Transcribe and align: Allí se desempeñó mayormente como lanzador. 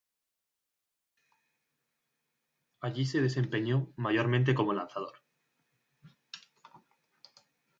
Allí 2.81 3.05
se 3.05 3.21
desempeñó 3.21 3.93
mayormente 3.97 4.55
como 4.55 4.73
lanzador. 4.73 5.21